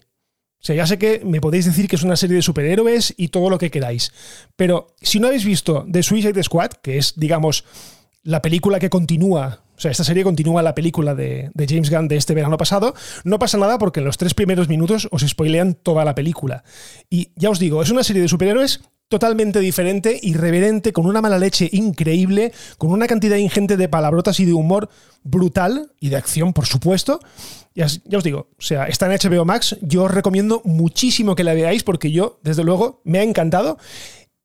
O 0.60 0.62
sea, 0.62 0.76
ya 0.76 0.86
sé 0.86 0.98
que 0.98 1.22
me 1.24 1.40
podéis 1.40 1.64
decir 1.64 1.88
que 1.88 1.96
es 1.96 2.02
una 2.02 2.16
serie 2.16 2.36
de 2.36 2.42
superhéroes 2.42 3.14
y 3.16 3.28
todo 3.28 3.48
lo 3.48 3.56
que 3.56 3.70
queráis. 3.70 4.12
Pero 4.56 4.94
si 5.00 5.18
no 5.18 5.28
habéis 5.28 5.46
visto 5.46 5.86
The 5.90 6.02
Suicide 6.02 6.42
Squad, 6.42 6.72
que 6.82 6.98
es, 6.98 7.14
digamos, 7.16 7.64
la 8.22 8.42
película 8.42 8.78
que 8.78 8.90
continúa 8.90 9.62
o 9.80 9.82
sea, 9.82 9.92
esta 9.92 10.04
serie 10.04 10.24
continúa 10.24 10.62
la 10.62 10.74
película 10.74 11.14
de, 11.14 11.50
James 11.66 11.88
Gunn 11.88 12.06
de 12.06 12.16
este 12.16 12.34
verano 12.34 12.58
pasado. 12.58 12.92
No 13.24 13.38
pasa 13.38 13.56
nada 13.56 13.78
porque 13.78 14.00
en 14.00 14.04
los 14.04 14.18
tres 14.18 14.34
primeros 14.34 14.68
minutos 14.68 15.08
os 15.10 15.26
spoilean 15.26 15.72
toda 15.72 16.04
la 16.04 16.14
película. 16.14 16.64
Y 17.08 17.30
ya 17.34 17.48
os 17.48 17.58
digo, 17.58 17.80
es 17.80 17.88
una 17.88 18.04
serie 18.04 18.20
de 18.20 18.28
superhéroes 18.28 18.82
totalmente 19.08 19.58
diferente, 19.58 20.20
irreverente, 20.20 20.92
con 20.92 21.06
una 21.06 21.22
mala 21.22 21.38
leche 21.38 21.70
increíble, 21.72 22.52
con 22.76 22.90
una 22.90 23.06
cantidad 23.06 23.38
ingente 23.38 23.78
de 23.78 23.88
palabrotas 23.88 24.38
y 24.38 24.44
de 24.44 24.52
humor 24.52 24.90
brutal 25.22 25.92
y 25.98 26.10
de 26.10 26.16
acción, 26.16 26.52
por 26.52 26.66
supuesto. 26.66 27.18
Ya, 27.74 27.86
ya, 28.04 28.18
os 28.18 28.24
digo, 28.24 28.48
o 28.58 28.62
sea, 28.62 28.84
está 28.84 29.06
en 29.06 29.18
HBO 29.18 29.46
Max. 29.46 29.78
Yo 29.80 30.04
os 30.04 30.10
recomiendo 30.10 30.60
muchísimo 30.66 31.34
que 31.34 31.44
la 31.44 31.54
veáis 31.54 31.84
porque 31.84 32.12
yo, 32.12 32.38
desde 32.42 32.64
luego, 32.64 33.00
me 33.04 33.20
ha 33.20 33.22
encantado. 33.22 33.78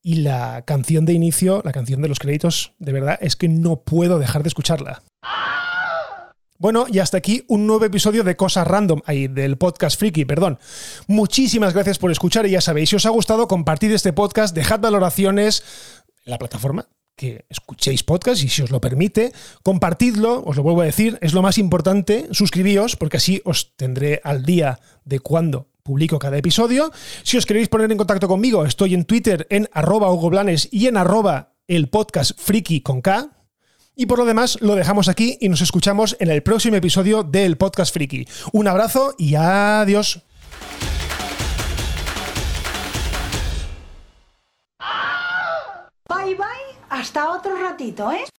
Y 0.08 0.18
la 0.18 0.62
canción 0.68 1.04
de 1.06 1.14
inicio, 1.14 1.64
la 1.66 1.72
canción 1.72 2.00
de 2.04 2.08
los 2.08 2.20
créditos, 2.20 2.74
de 2.78 2.92
verdad, 2.92 3.18
es 3.22 3.36
que 3.36 3.50
no 3.50 3.78
puedo 3.78 4.20
dejar 4.20 4.44
de 4.44 4.50
escucharla. 4.50 5.02
Bueno, 6.60 6.86
y 6.88 7.00
hasta 7.00 7.18
aquí 7.18 7.44
un 7.48 7.66
nuevo 7.66 7.86
episodio 7.86 8.24
de 8.24 8.36
Cosas 8.36 8.68
Random, 8.68 9.02
ahí 9.08 9.28
del 9.28 9.58
podcast 9.58 10.00
Friki, 10.00 10.24
perdón. 10.26 10.60
Muchísimas 11.08 11.74
gracias 11.74 11.98
por 11.98 12.12
escuchar 12.12 12.46
y 12.46 12.52
ya 12.52 12.62
sabéis, 12.62 12.90
si 12.90 12.98
os 12.98 13.08
ha 13.08 13.10
gustado, 13.10 13.48
compartid 13.48 13.94
este 13.94 14.14
podcast, 14.14 14.54
dejad 14.54 14.80
valoraciones 14.80 15.64
en 16.24 16.30
la 16.30 16.38
plataforma 16.38 16.88
que 17.16 17.46
escuchéis 17.50 18.04
podcast 18.04 18.44
y 18.44 18.50
si 18.50 18.62
os 18.62 18.70
lo 18.70 18.80
permite, 18.82 19.34
compartidlo, 19.64 20.44
os 20.46 20.56
lo 20.56 20.62
vuelvo 20.62 20.82
a 20.82 20.86
decir, 20.86 21.18
es 21.22 21.34
lo 21.34 21.42
más 21.42 21.58
importante, 21.58 22.28
suscribíos 22.30 22.96
porque 22.96 23.18
así 23.18 23.42
os 23.44 23.76
tendré 23.76 24.22
al 24.24 24.46
día 24.46 24.80
de 25.04 25.20
cuando 25.20 25.68
publico 25.86 26.18
cada 26.18 26.38
episodio. 26.38 26.92
Si 27.22 27.38
os 27.38 27.46
queréis 27.46 27.70
poner 27.70 27.92
en 27.92 27.98
contacto 27.98 28.28
conmigo, 28.28 28.66
estoy 28.66 28.96
en 28.96 29.06
Twitter 29.06 29.46
en 29.52 29.70
arroba 29.72 30.10
Blanes 30.30 30.68
y 30.72 30.88
en 30.88 30.98
arroba 30.98 31.54
el 31.68 31.90
podcast 31.90 32.32
con 32.84 33.02
K. 33.02 33.30
Y 33.96 34.08
por 34.08 34.18
lo 34.18 34.26
demás, 34.26 34.58
lo 34.62 34.76
dejamos 34.76 35.08
aquí 35.08 35.38
y 35.40 35.48
nos 35.48 35.62
escuchamos 35.62 36.18
en 36.20 36.30
el 36.32 36.42
próximo 36.42 36.76
episodio 36.76 37.24
del 37.24 37.56
Podcast 37.56 37.94
Friki. 37.94 38.28
Un 38.52 38.68
abrazo 38.68 39.14
y 39.18 39.36
adiós. 39.36 40.22
Bye 46.10 46.36
bye, 46.36 46.46
hasta 46.90 47.30
otro 47.32 47.56
ratito, 47.62 48.12
¿eh? 48.12 48.26